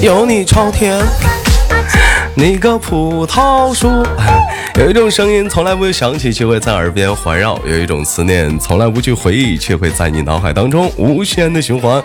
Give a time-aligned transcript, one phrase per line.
[0.00, 0.98] 有你朝天。
[2.34, 4.02] 你个葡萄树，
[4.78, 12.02] 有一种声音从来不会响起，却会在耳边环绕；有一种思念从来不去回忆，却会在你脑海当中无限的循环。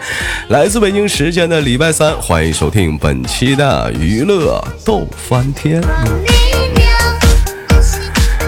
[0.49, 5.81] 来自北京时间的礼拜三，欢迎收听本期的娱乐逗翻天。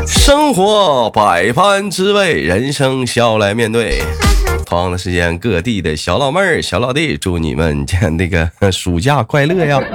[0.05, 4.03] 生活百般滋味，人生笑来面对。
[4.65, 7.85] 同样的时间，各地的小老妹儿、小老弟，祝你们
[8.17, 9.79] 那个暑假快乐呀！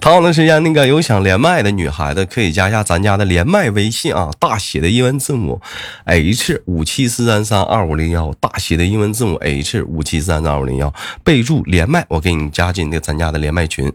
[0.00, 5.60] 同样的时间，那个有想连麦的女孩子可以加一下咱家的连麦微信啊，大写的英文字母
[6.04, 10.92] H 五七四三三二五零幺，大写的英文字母 H 五七四三三二五零幺，
[11.22, 13.90] 备注连麦，我给你加进那咱家的连麦群。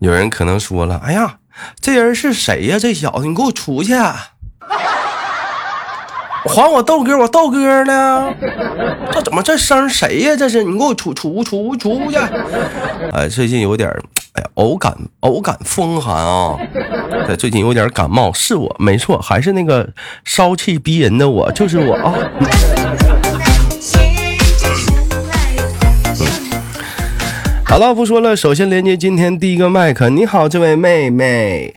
[0.00, 1.38] 有人可能说了，哎呀，
[1.80, 2.78] 这人是谁呀？
[2.78, 3.92] 这小子，你给我出去！
[6.46, 8.32] 还我豆哥，我豆哥呢？
[9.12, 10.36] 这怎么这声谁呀？
[10.36, 12.16] 这是你给我出出出出去！
[13.12, 13.88] 哎，最近有点
[14.34, 16.58] 哎呀，偶感偶感风寒啊！
[17.26, 19.88] 对，最近有点感冒，是我没错，还是那个
[20.24, 22.14] 骚气逼人的我，就是我啊！
[27.64, 30.10] 好了，不说了，首先连接今天第一个麦克。
[30.10, 31.74] 你好，这位妹妹。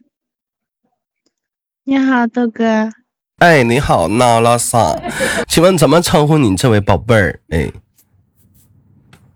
[1.85, 2.91] 你好，豆哥。
[3.39, 4.99] 哎，你好，娜拉萨，
[5.47, 7.39] 请问怎么称呼你这位宝贝儿？
[7.49, 7.71] 哎，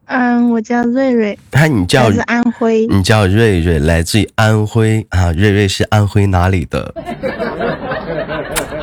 [0.06, 1.38] 嗯，我叫瑞瑞。
[1.52, 2.88] 哎，你叫来自安徽。
[2.88, 5.32] 你叫瑞瑞，来自于安徽啊。
[5.34, 6.92] 瑞瑞是安徽哪里的？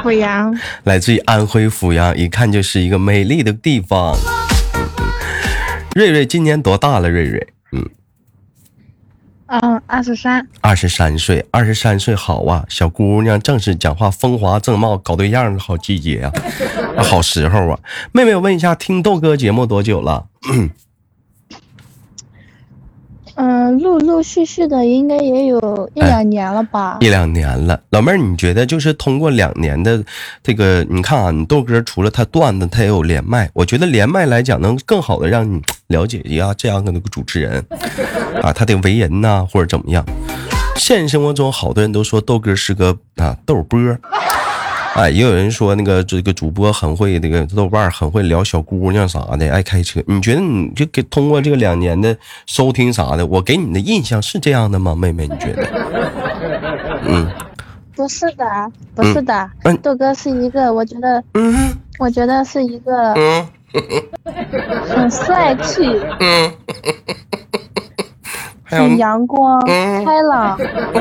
[0.05, 0.57] 阜阳。
[0.85, 4.17] 来自于安徽阜阳，一看就是一个美丽的地方。
[5.97, 7.11] 瑞瑞今年多大了？
[7.11, 7.45] 瑞瑞，
[9.49, 9.81] 嗯。
[9.87, 16.33] 二十三，二十三岁，二十三岁好啊，小姑娘正是讲话风华正茂、搞对象的好季节啊，
[17.03, 17.79] 好时候啊。
[18.13, 20.27] 妹妹，我问一下，听豆哥节目多久了？
[23.41, 26.97] 嗯，陆陆续续的应该也有一两年了吧。
[26.99, 30.03] 一两年了，老妹儿，你觉得就是通过两年的
[30.43, 37.65] 这个，你看啊，你豆哥除了他段子，他也有连麦，我觉得连麦来讲能更好的让你了解一下这样的那个主持人
[38.43, 40.05] 啊，他的为人呐，或者怎么样。
[40.75, 43.79] 现实生活中，好多人都说豆哥是个啊豆波。
[44.99, 50.03] 哎，也有人说那个这个主播很会，那个豆瓣很会聊小姑娘啥的，爱开车。
[50.09, 52.17] 你觉得你就给通过这个两年的
[52.47, 55.29] 收听啥的，我给你的印象是这样的吗，妹妹？
[55.29, 55.63] 你觉得？
[57.07, 57.31] 嗯，
[57.95, 58.45] 不是的，
[58.97, 59.49] 不是的。
[59.63, 63.47] 嗯，豆哥是一个，我觉得，嗯，我觉得是一个，嗯，
[64.89, 65.83] 很帅气。
[66.19, 66.53] 嗯。
[68.69, 70.59] 很阳光、开朗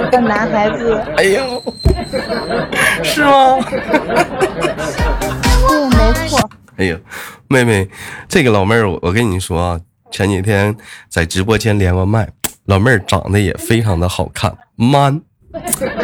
[0.09, 0.93] 的男孩子。
[1.17, 1.61] 哎呦，
[3.03, 3.59] 是吗？
[5.67, 6.49] 对，没错。
[6.77, 6.97] 哎呦，
[7.49, 7.89] 妹妹，
[8.29, 9.79] 这个老妹儿，我我跟你说啊，
[10.11, 10.75] 前几天
[11.09, 12.29] 在直播间连过麦，
[12.65, 15.21] 老妹儿长得也非常的好看，man，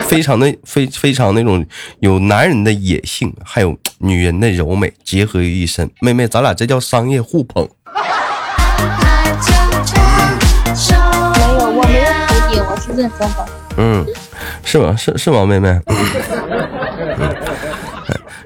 [0.01, 1.66] 非常的非非常那种
[2.00, 5.90] 有男人的野性，还有女人的柔美结合于一身。
[6.01, 7.69] 妹妹，咱俩这叫商业互捧。
[13.77, 14.05] 嗯，
[14.63, 14.95] 是吗？
[14.95, 15.69] 是是吗，妹妹？
[17.19, 17.35] 嗯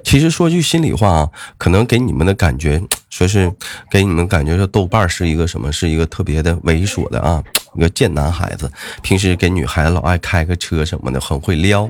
[0.04, 3.52] 其实说句心里话啊，可能给你们的感觉，说是
[3.92, 5.70] 给你们感觉说豆瓣是一个什么？
[5.70, 7.44] 是一个特别的猥琐的啊，
[7.76, 11.90] 一个贱男孩子，平时给女孩子老爱开个车什么的，很会撩。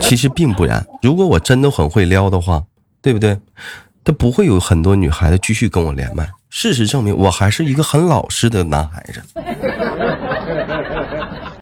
[0.00, 2.62] 其实并不然，如果我真的很会撩的话，
[3.02, 3.38] 对不对？
[4.02, 6.26] 他不会有很多女孩子继续跟我连麦。
[6.48, 9.22] 事实证明，我还是一个很老实的男孩子。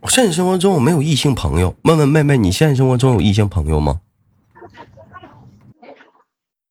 [0.09, 1.75] 现实生活中我没有异性朋友。
[1.83, 4.01] 问问妹妹，你现实生活中有异性朋友吗？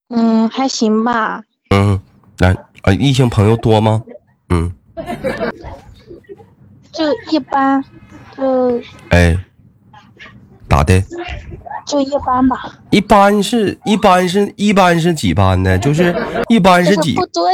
[0.09, 1.41] 嗯，还行吧。
[1.73, 1.99] 嗯，
[2.39, 4.03] 来啊，异性朋友多吗？
[4.49, 4.71] 嗯，
[6.91, 7.83] 就一般，
[8.37, 9.37] 就哎，
[10.69, 11.01] 咋的？
[11.85, 12.79] 就一般吧。
[12.91, 15.79] 一般是一般是一般是几班呢？
[15.79, 16.15] 就是
[16.49, 17.15] 一般是几？
[17.15, 17.49] 不多，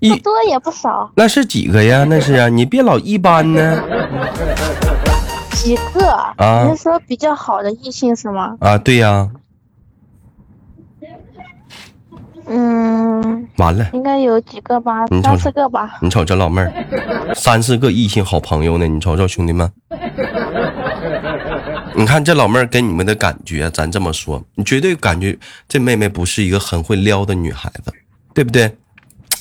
[0.00, 1.10] 不多也不少。
[1.14, 2.04] 那是几个呀？
[2.08, 3.82] 那是啊，你别老一般呢。
[5.66, 6.08] 几个？
[6.36, 6.64] 啊？
[6.64, 8.56] 你是说比较好的异性是吗？
[8.60, 9.28] 啊，对呀。
[12.46, 13.48] 嗯。
[13.56, 13.84] 完了。
[13.92, 15.04] 应该有几个吧？
[15.24, 15.98] 三四个吧。
[16.00, 18.86] 你瞅这老妹儿，三四个异性好朋友呢。
[18.86, 19.68] 你瞅瞅兄弟们。
[21.96, 25.36] 你看这老妹儿给你们的感觉，咱这么说，你绝对感觉
[25.66, 27.92] 这妹妹不是一个很会撩的女孩子，
[28.32, 28.76] 对不对？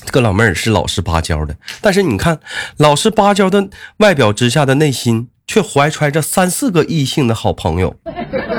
[0.04, 2.40] 这个老妹儿是老实巴交的，但是你看
[2.78, 5.30] 老实巴交的外表之下的内心。
[5.48, 7.96] 却怀揣着三四个异性的好朋友，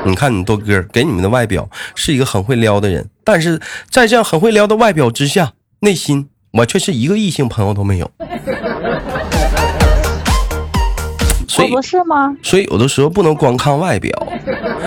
[0.05, 3.61] 你看你多哥给你们的外表是一个很会撩的人，但是
[3.91, 8.11] 在这样很会撩的外表之下，内心我却是一个异性朋友都没有。
[11.49, 12.37] 所以不是吗？
[12.43, 14.13] 所以有的时候不能光看外表。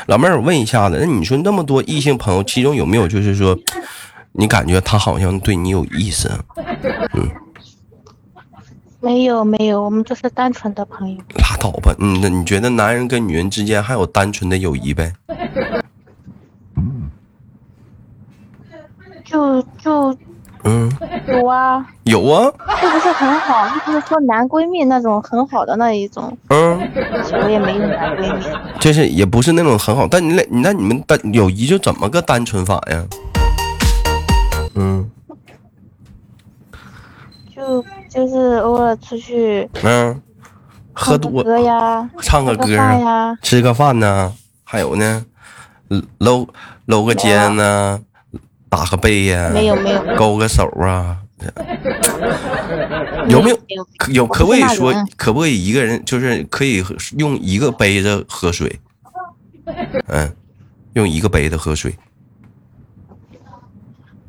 [0.08, 3.58] 老妹儿，我问一下子，那你说那么多异性朋友，其中有没有就是说，
[4.34, 6.32] 你感觉他好像对你有意思？
[7.14, 7.28] 嗯，
[9.02, 11.18] 没有没有，我们就是单纯的朋友。
[11.36, 15.14] 拉倒吧，嗯，那你觉得男人跟女人之间还有单纯的友谊呗？
[19.24, 20.18] 就就。
[20.66, 20.92] 嗯，
[21.26, 22.52] 有啊，有啊，
[22.82, 23.66] 是不是很好？
[23.88, 26.38] 就是说男闺蜜那种很好的那一种。
[26.50, 26.78] 嗯，
[27.42, 28.46] 我也没有男闺蜜，
[28.78, 33.06] 就是也不是那种很好，但你俩，那你们单友谊就怎么个单纯法呀？
[34.76, 35.10] 嗯，
[37.56, 40.22] 就就是偶尔出去，嗯，
[40.94, 44.34] 喝多歌呀，唱个歌呀，吃个饭呢，
[44.64, 45.26] 还有呢，
[46.18, 46.48] 搂
[46.86, 48.02] 搂个肩呢。
[48.72, 51.18] 打个背呀， 没有没有，勾个手啊，
[53.28, 53.60] 有没有？
[54.12, 56.84] 有可不可以说，可不可以一个人就是可以
[57.18, 58.80] 用一个杯子喝水？
[60.06, 60.32] 嗯，
[60.94, 61.98] 用一个杯子喝水？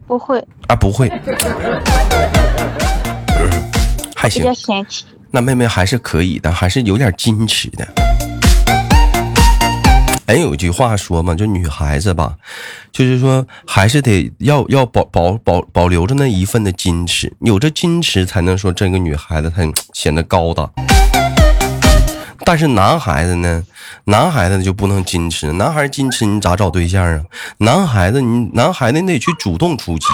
[0.07, 0.39] 不会
[0.69, 1.07] 啊，不会，
[4.21, 4.45] 还行。
[5.31, 7.89] 那妹妹还是可以的，还是有点矜持的。
[10.27, 12.37] 人有句话说嘛，就女孩子吧，
[12.93, 19.63] 就是说还是得要要保保保保留着那一份的矜持，有着矜持才能说这个女孩子她
[19.95, 20.71] 显得高大。
[22.45, 23.65] 但是男孩子呢，
[24.05, 27.23] 男孩子就不能矜持，男孩矜持你咋找对象啊？
[27.59, 30.07] 男孩子你男孩子你得去主动出击，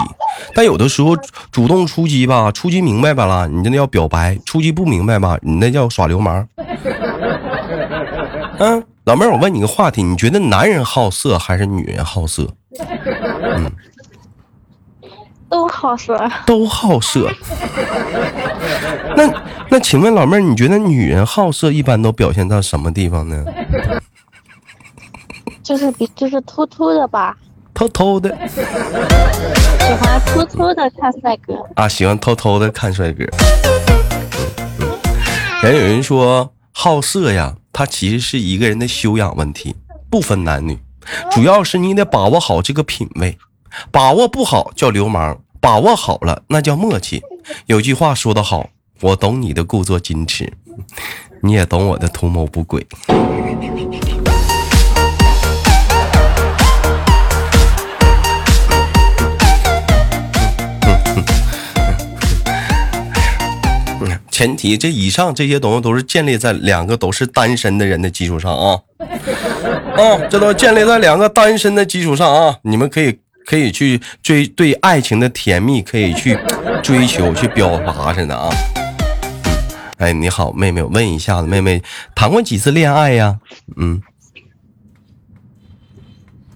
[0.54, 1.16] 但有的时候
[1.50, 6.46] 主动出击吧，出击明白吧了，你那叫表白；出击不明白吧，你那叫耍流氓。
[8.58, 8.82] 嗯。
[9.06, 12.44] 老妹儿，我问你个话题，你觉得男人好色还是女人好色？
[12.76, 13.70] 嗯，
[15.48, 17.30] 都好色，都好色。
[19.16, 19.32] 那
[19.70, 23.44] 那，请问老妹儿，你觉得女人好色一般都表现到什么地方呢？
[25.62, 27.36] 就是比就是偷偷的吧，
[27.74, 28.62] 偷偷的，喜
[30.00, 33.24] 欢偷偷的看帅哥啊，喜欢偷偷的看帅哥。
[35.62, 37.54] 人有人说好色呀。
[37.72, 39.76] 它其实是一个人的修养问题，
[40.08, 40.78] 不分男女，
[41.30, 43.36] 主要是你得把握好这个品味，
[43.90, 47.22] 把握不好叫流氓，把握好了那叫默契。
[47.66, 48.70] 有句话说得好，
[49.00, 50.52] 我懂你的故作矜持，
[51.42, 52.86] 你也懂我的图谋不轨。
[64.30, 68.80] 前提，这以上这些东西都是建立在两个都是单身的人的基础上啊，
[69.96, 76.36] 啊，这都建立在两个单身的基础上啊，你们可以可以去追对爱情的甜蜜，可以去
[76.82, 78.50] 追求去表达似的啊。
[79.98, 81.80] 哎，你好，妹妹，我问一下子，妹妹
[82.14, 83.38] 谈过几次恋爱呀？
[83.76, 84.02] 嗯，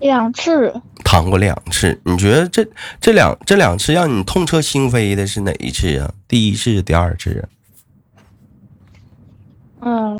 [0.01, 0.75] 两次。
[1.03, 2.67] 谈过两次，你觉得这
[3.01, 6.13] 这两这两次让你痛彻心扉的是哪一次啊？
[6.29, 7.49] 第一次，第二次啊？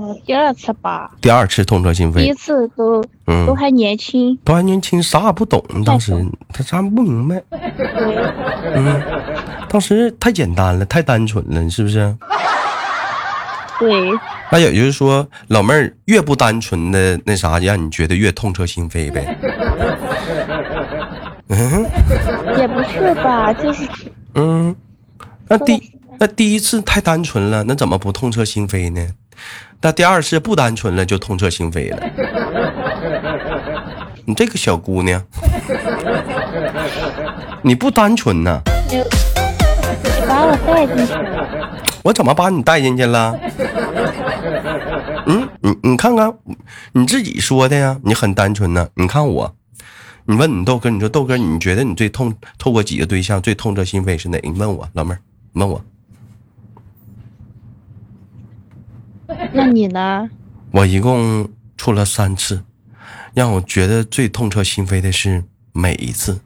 [0.01, 1.11] 嗯，第二次吧。
[1.21, 2.15] 第二次痛彻心扉。
[2.15, 5.63] 第一次都嗯都还年轻，都还年轻，啥也不懂。
[5.85, 6.11] 当时
[6.51, 7.39] 他啥不明白。
[8.73, 8.99] 嗯，
[9.69, 12.17] 当时太简单了，太单纯了，是不是？
[13.79, 14.11] 对。
[14.51, 19.37] 那也就是说，老妹儿越不单纯的那啥，让你觉得越痛彻心扉呗。
[21.49, 21.85] 嗯。
[22.57, 23.87] 也不是吧，就是
[24.33, 24.75] 嗯，
[25.47, 25.79] 那第
[26.19, 29.07] 那第一次太单纯了，那怎么不痛彻心扉呢？
[29.81, 31.97] 那第二次不单纯了，就痛彻心扉了。
[34.25, 35.19] 你这个小姑娘，
[37.63, 38.61] 你不单纯呢。
[38.87, 39.01] 你
[40.27, 41.79] 把我带进去了。
[42.03, 43.35] 我怎么把你带进去了？
[45.25, 46.31] 嗯，你你看看，
[46.93, 47.99] 你自己说的呀。
[48.03, 48.87] 你很单纯呢。
[48.95, 49.55] 你看我，
[50.25, 54.39] 你问你豆哥，你说豆哥，你觉得你最痛透过几个对象最痛彻心扉是哪？
[54.43, 55.19] 你问我老妹儿，
[55.53, 55.81] 你问我。
[59.53, 60.29] 那你呢？
[60.71, 61.47] 我一共
[61.77, 62.63] 处了三次，
[63.33, 66.39] 让我觉得最痛彻心扉的是每一次。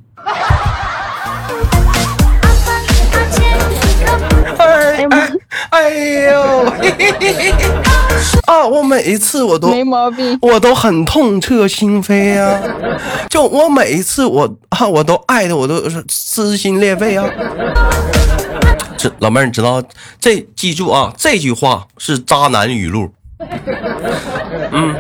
[4.58, 5.08] 哎
[5.70, 5.90] 哎
[6.30, 6.66] 呦！
[8.48, 12.60] 啊，我每一次我都没毛病，我都很痛彻心扉呀。
[13.30, 17.28] 就我每一次我啊，我都爱的我都是撕心裂肺啊。
[19.20, 19.84] 老妹儿，你知道
[20.20, 23.12] 这记住啊，这句话是渣男语录。
[24.72, 24.96] 嗯，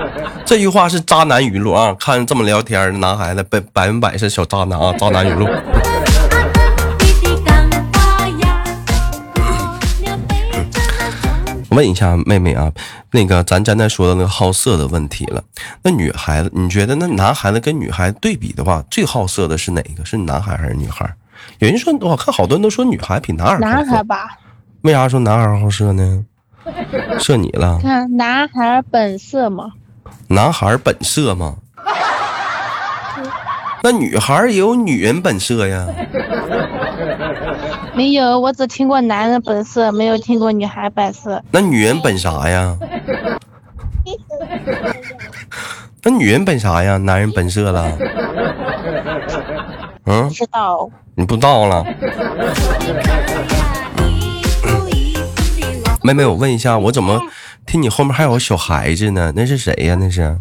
[0.46, 1.96] 这句话是渣男语录啊。
[2.00, 5.48] 看这么聊天的男孩子，百百分百是小渣男啊，渣男语录。
[11.72, 12.72] 问一下妹妹啊，
[13.12, 15.44] 那个咱刚才说的那个好色的问题了，
[15.84, 20.06] 那女孩子，你觉得那男孩子跟女孩子对比的话，最好色的是哪个？
[20.06, 21.14] 是男孩还是女孩？
[21.60, 24.38] 有人说，我看好多人都说女孩比男孩男孩吧？
[24.82, 26.24] 为啥说男孩好色呢？
[27.20, 27.80] 射你了？
[27.82, 29.72] 看男孩本色嘛。
[30.28, 31.56] 男孩本色吗？
[33.84, 35.88] 那女孩也有女人本色呀。
[37.94, 41.42] 没有，我只听过男人本色，没有听过女孩本色。
[41.52, 42.76] 那女人本啥呀？
[46.04, 46.98] 那女人本啥呀？
[46.98, 47.92] 男人本色了？
[50.06, 50.28] 嗯？
[50.28, 50.90] 不知道。
[51.16, 51.86] 你不知道了？
[56.04, 57.20] 妹妹，我问一下，我怎么
[57.66, 59.34] 听你后面还有个小孩子呢？
[59.36, 59.96] 那是谁呀？
[60.00, 60.40] 那是？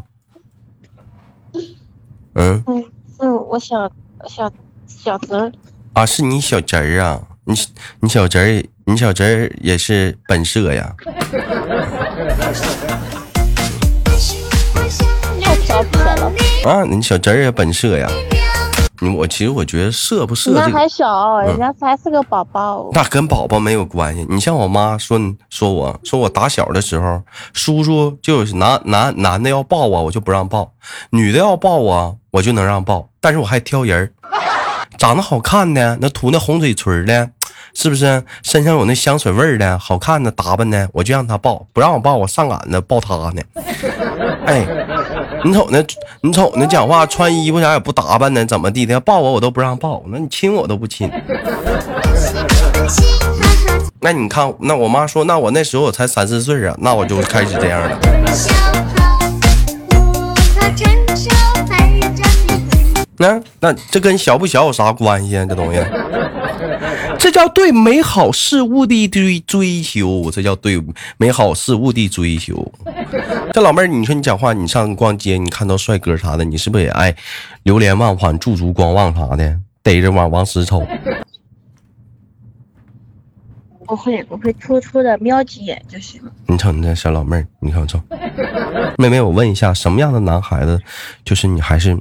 [2.34, 2.62] 嗯。
[2.66, 3.90] 嗯我小
[4.28, 4.50] 小
[4.86, 5.52] 小侄儿
[5.92, 7.54] 啊，是你小侄儿啊，你
[8.00, 10.94] 你小侄儿，你小侄儿也是本色呀。
[15.40, 16.32] 太调皮了
[16.64, 16.82] 啊！
[16.84, 18.10] 你小侄儿也本色呀。
[19.16, 22.88] 我其实我觉得色不色，人家还小，人家才是个宝宝。
[22.92, 24.24] 那跟宝宝没有关系。
[24.30, 25.18] 你像我妈说
[25.50, 27.20] 说我说我打小的时候，
[27.52, 30.72] 叔叔就男男男的要抱我，我就不让抱；
[31.10, 33.08] 女的要抱我，我就能让抱。
[33.20, 34.12] 但是我还挑人，
[34.96, 37.30] 长得好看的，那涂那红嘴唇的，
[37.74, 43.42] 是不是身上有那香水味的，好看的打扮的，我就让他抱；不让我抱，我上赶着抱他呢。
[44.46, 44.66] 哎。
[45.46, 45.84] 你瞅那，
[46.22, 48.98] 你瞅那讲话穿衣服啥也不打扮呢，怎么地的？
[49.00, 51.10] 抱我我都不让抱，那你亲我都不亲。
[54.00, 57.98] 那你看，那我妈说，那我那时候我才三四岁啊，那我就开始这样了。
[63.18, 65.44] 那那这跟小不小有啥关系啊？
[65.46, 65.80] 这东西？
[67.18, 70.82] 这叫对美好事物的追追求，这叫对
[71.16, 72.72] 美好事物的追求。
[73.52, 77.14] 这老妹儿，你说你讲话，你上逛街，你看到帅哥啥的，你是不是也爱
[77.62, 80.84] 流连忘返、驻足观望啥的，逮着往往死瞅？
[83.86, 86.20] 不会，我会，偷偷的瞄几眼就行。
[86.46, 88.00] 你瞅你这小老妹儿，你看瞅。
[88.96, 90.80] 妹妹，我问一下，什么样的男孩子，
[91.22, 91.96] 就是你还是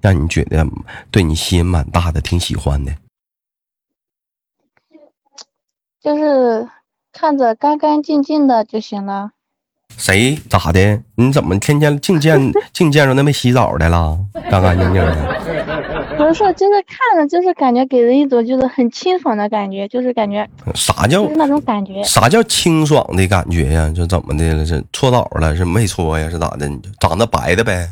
[0.00, 0.66] 让你觉得
[1.10, 2.92] 对你吸引蛮大的，挺喜欢的？
[6.00, 6.68] 就是
[7.12, 9.30] 看着干干净净的就行了。
[9.96, 11.00] 谁咋的？
[11.16, 14.18] 你怎么天天净见净 见着那没洗澡的了？
[14.50, 15.16] 干干净净的。
[16.16, 22.02] 不是，就是看着就是感觉给人一种就是很清爽的感觉，就是感觉啥叫那种感觉？
[22.02, 23.90] 啥叫清爽的感觉呀？
[23.94, 24.64] 就怎么的了？
[24.66, 25.56] 是搓澡了？
[25.56, 26.28] 是没搓呀？
[26.30, 26.68] 是咋的？
[27.00, 27.88] 长得白的呗？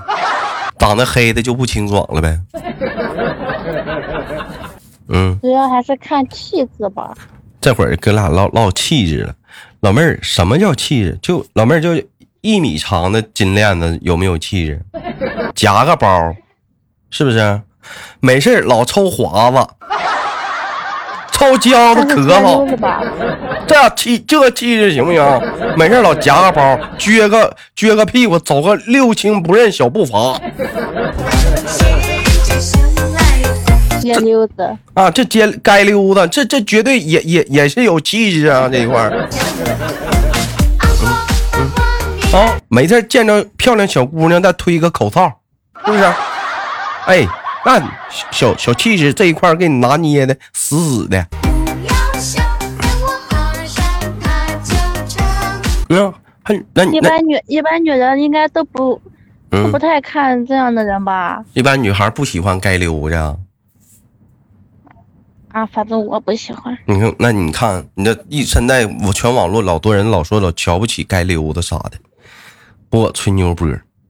[0.78, 2.38] 长得黑的就不清爽了呗？
[5.08, 7.14] 嗯，主要还是看气质吧。
[7.60, 9.34] 这会儿哥俩唠唠气质了，
[9.86, 11.16] 老妹儿，什么叫气质？
[11.22, 11.90] 就老妹儿就
[12.40, 14.82] 一米长的金链子有没有气质？
[15.54, 16.34] 夹个包，
[17.08, 17.60] 是不是？
[18.18, 19.58] 没事老抽华子，
[21.30, 22.66] 抽胶子咳嗽，
[23.68, 25.42] 这气这气质行不行？
[25.78, 30.36] 没事老夹个包，撅个撅个屁股，走个六亲不认小步伐。
[34.14, 38.68] 街溜子啊，这街街溜子，这这绝对也也也是有气质啊！
[38.72, 39.28] 这一块儿，
[42.32, 45.30] 啊，没事见着漂亮小姑娘再推个口哨，
[45.84, 46.04] 是不是？
[47.06, 47.26] 哎，
[47.64, 47.80] 那
[48.30, 51.26] 小小气质这一块给你拿捏的死死的。
[55.88, 59.00] 嗯，还那一般女一般女人应该都不
[59.50, 61.40] 都不太看这样的人吧？
[61.54, 63.36] 一般女孩不喜欢街溜子。
[65.56, 66.76] 啊，反正我不喜欢。
[66.84, 71.92] 你看，那你看，你这一现在我全网络老多人老说老瞧不起街溜子啥的，
[72.90, 73.66] 不吹牛波。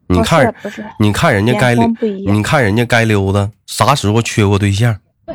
[0.09, 0.53] 你看，
[0.99, 1.87] 你看人家街溜，
[2.33, 4.97] 你看人家街溜子啥时候缺过对象？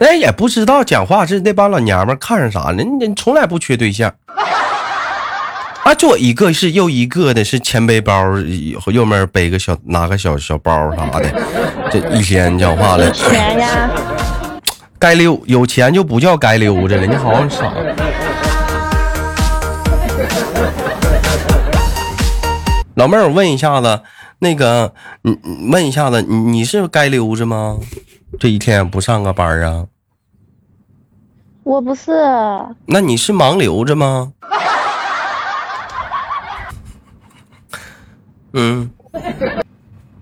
[0.00, 4.10] 哎，也不知道讲话是那帮老娘们看上啥了，你从来不缺对象。
[5.84, 8.12] 啊，就一个是又一个的，是前背包，
[8.92, 11.30] 右面背个小拿个小小包啥的，
[11.90, 13.10] 这一天讲话了。
[13.10, 13.90] 钱呀，
[14.98, 17.72] 该溜有钱就不叫该溜着了，你好傻。
[22.94, 24.02] 老妹儿，我问一下子，
[24.40, 25.38] 那个，你
[25.72, 27.78] 问一下子，你你是该溜着吗？
[28.38, 29.86] 这一天不上个班啊？
[31.62, 32.12] 我不是。
[32.86, 34.32] 那你是盲流着吗？
[38.52, 38.90] 嗯，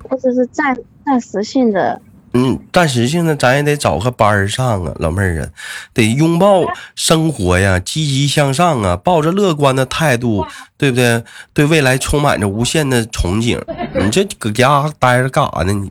[0.08, 2.00] 我只是暂暂时性的
[2.34, 5.48] 嗯，暂时性的咱也得找个班儿上啊，老妹儿啊，
[5.94, 6.62] 得拥抱
[6.94, 11.24] 生活呀，积极向上啊，抱着乐观的态度，对不对？
[11.54, 13.58] 对未来充满着无限的憧憬。
[13.98, 15.72] 你这搁家待着干啥呢？
[15.72, 15.90] 你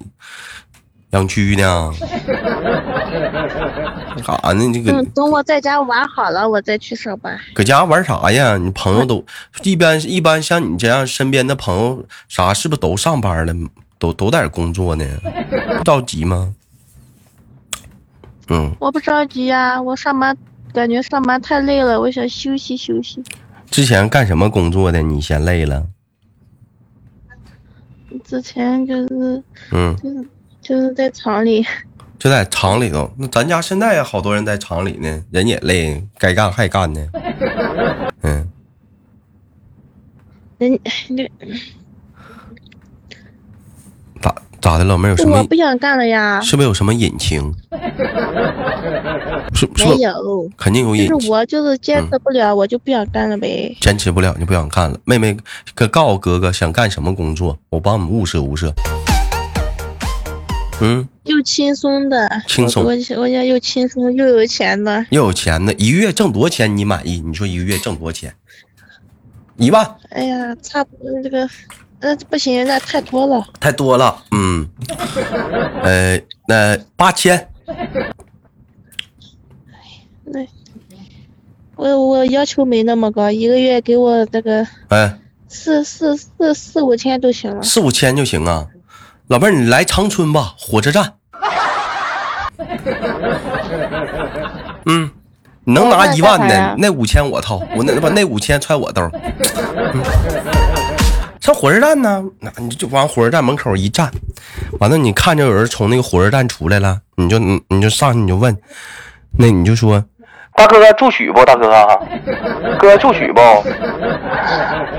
[1.09, 1.91] 养蛆呢？
[4.17, 4.73] 干啥呢？
[4.73, 7.39] 这个等我在家玩好了，我再去上班。
[7.53, 8.57] 搁家玩啥呀？
[8.57, 9.23] 你朋友都
[9.63, 13.53] 一般一般，像你这样身边的朋友啥，是不是都上班了？
[13.99, 15.05] 都都在工作呢，
[15.77, 16.53] 不着急吗？
[18.49, 20.37] 嗯，我不着急呀，我上班
[20.71, 23.23] 感觉上班太累了，我想休息休息。
[23.71, 25.01] 之前干什么工作的？
[25.01, 25.87] 你嫌累了？
[28.23, 30.27] 之前就是嗯，就是
[30.61, 31.65] 就是在厂里。
[32.19, 37.07] 就在厂里头，那咱家现在也好多人在厂里呢，人也累，该干还干呢。
[38.23, 38.47] 嗯，
[40.57, 41.29] 人那。
[44.19, 45.37] 咋咋的，老妹有什么？
[45.37, 46.41] 我不想干了呀。
[46.41, 47.53] 是不是有什么隐情？
[49.53, 51.07] 是没有，肯定有隐。
[51.07, 53.77] 就是我就是坚持不了，我就不想干了呗。
[53.79, 54.99] 坚持不了就不想干了。
[55.05, 55.37] 妹妹，
[55.75, 58.73] 可告诉哥哥想干什么工作，我帮你物色物色。
[60.81, 62.83] 嗯，又轻松的，轻松。
[62.83, 67.19] 我我家又轻松又有钱的，又有钱的，一个月挣多少钱你满意？
[67.19, 68.33] 你说一个月挣多少钱？
[69.57, 69.95] 一万。
[70.09, 71.47] 哎呀，差不多这个。
[71.99, 74.23] 那不行，那太多了，太多了。
[74.29, 74.69] 嗯，
[75.81, 77.49] 呃，那八千。
[80.23, 80.45] 那
[81.75, 87.63] 我我要求没那么高，一个月给我这个，哎，四四四四五千都行了。
[87.63, 88.67] 四五千就行啊，
[89.25, 91.16] 老妹儿，你来长春吧，火车站。
[94.85, 95.11] 嗯，
[95.65, 99.01] 能拿一万的，那五千我掏，我那把那五千揣我兜。
[101.39, 104.11] 上火车站呢，那你就往火车站门口一站，
[104.79, 108.57] 完了你看着有人从那个火车站出来了，你就你你就上去你就问，
[109.39, 110.03] 那你就说，
[110.55, 111.45] 大哥住许不？
[111.45, 111.71] 大哥，
[112.77, 113.39] 哥住许不？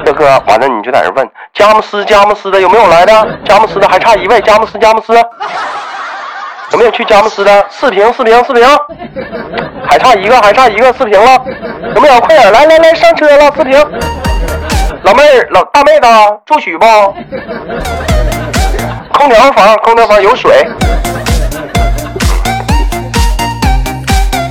[0.04, 3.38] 大哥，完了你就在那问，佳木斯佳木斯的有没有来的？
[3.44, 5.12] 佳木斯的还差一位，佳木斯佳木斯，
[6.72, 7.66] 有没有去佳木斯的？
[7.70, 8.62] 四平四平四平，
[9.86, 11.42] 还差一个还差一个四平了，
[11.94, 12.20] 有没有？
[12.20, 13.72] 快点来来来上车了四平。
[15.02, 16.06] 老妹儿，老大妹子
[16.44, 16.86] 住许不？
[19.12, 20.66] 空调房，空调房有水。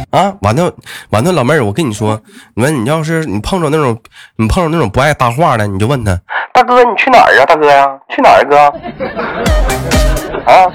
[0.09, 0.73] 啊，完了
[1.11, 2.19] 完了，老妹儿，我跟你说，
[2.55, 4.01] 你问你要是你碰着那种
[4.37, 6.19] 你碰着那种不爱搭话的，你就问他，
[6.57, 7.45] 大哥你去哪儿啊？
[7.45, 8.57] 大哥呀，去哪儿哥？
[10.51, 10.65] 啊，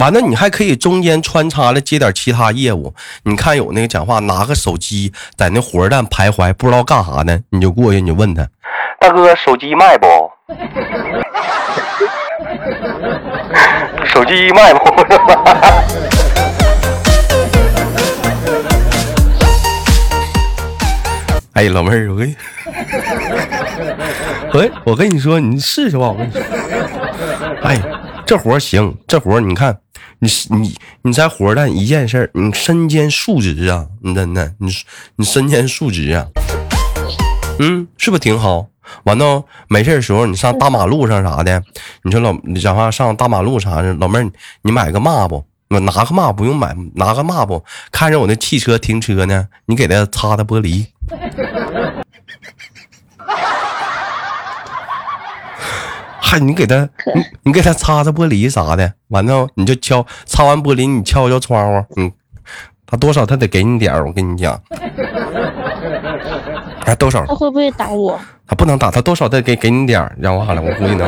[0.00, 2.92] 完了你还可以中间穿插了接点其他业务。
[3.22, 8.44] 你看有那个讲话拿个手机在那火车站徘徊，不知道干啥呢，你就过去你就问他。
[8.98, 10.06] 大哥，手机卖不？
[14.04, 14.80] 手机卖不？
[21.54, 22.34] 哎，老妹儿，我跟你，
[24.54, 26.08] 喂， 我跟你说，你试试吧。
[26.08, 26.42] 我跟你说，
[27.62, 27.80] 哎，
[28.26, 29.78] 这活行，这活你看，
[30.18, 34.70] 你你你在火车站一件事，你身兼数职啊，你真的，你
[35.16, 36.26] 你身兼数职啊，
[37.58, 38.66] 嗯，是不是挺好？
[39.04, 41.62] 完了，没事的时候你上大马路上啥的，
[42.02, 44.30] 你说老你讲话上大马路啥的，老妹儿
[44.62, 50.84] 你买个抹布，我拿个抹布不用买，拿个抹布，看着我那汽车停车呢，你给他擦擦玻璃，
[56.32, 62.10] 还你给他你你给他擦擦玻璃啥的，完了你就敲擦完玻璃，你敲敲窗户，嗯，
[62.86, 64.58] 他多少他得给你点儿，我跟你讲。
[66.86, 67.26] 哎，多少？
[67.26, 68.18] 他会不会打我？
[68.46, 71.06] 他不能打，他多少得给给你点儿，让我好了，我估计能。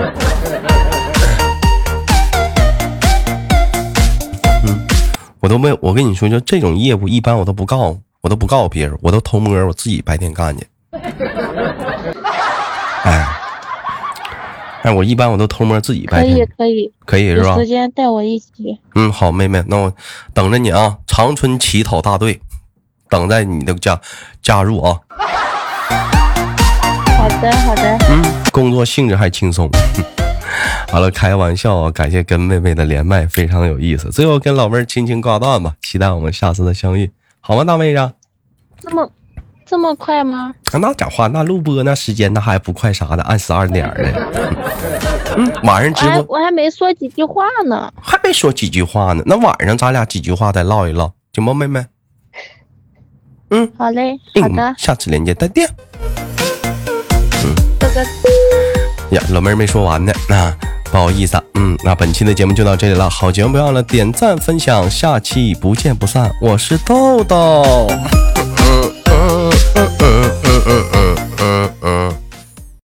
[4.66, 4.87] 嗯，
[5.40, 10.66] 我都没，我跟你说，就这种业务，一般我都不告，我都不告诉别人，我都偷摸，我自己白天干去。
[14.85, 16.35] 哎，我一般我都偷摸自己白天。
[16.35, 17.57] 可以，可以，可以是吧？
[17.57, 18.79] 时间带我一起。
[18.94, 19.90] 嗯，好，妹妹，那我
[20.35, 20.99] 等着你啊！
[21.07, 22.38] 长春乞讨大队，
[23.09, 23.99] 等在你的加
[24.42, 25.01] 加入啊！
[27.16, 27.97] 好的，好的。
[28.11, 29.70] 嗯，工作性质还轻松。
[30.92, 31.90] 好了，开玩笑啊！
[31.90, 34.11] 感谢跟妹妹的连麦，非常有意思。
[34.11, 38.12] 最后跟老妹儿轻轻挂断吧，期待我们下次的相遇，好吗，大妹子？
[38.83, 39.11] 那么
[39.66, 40.55] 这么快吗？
[40.72, 44.05] 那讲话，那录播那时间那还不快啥的，按十二点的。
[45.37, 49.22] 嗯，晚上直播我还没说几句话呢，还没说几句话呢。
[49.27, 51.85] 那晚上咱俩几句话再唠一唠，行吗，妹妹？
[53.50, 55.68] 嗯，好嘞，好的，下次连接再见。
[59.11, 60.53] 呀，老妹儿没说完呢，那
[60.85, 63.09] 不好意思，嗯，那本期的节目就到这里了。
[63.11, 66.31] 好节目，不要忘了点赞分享，下期不见不散。
[66.40, 67.88] 我是豆豆。
[69.76, 70.04] uh, uh.
[70.04, 70.43] uh.